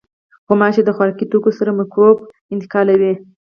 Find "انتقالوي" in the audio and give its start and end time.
2.53-3.13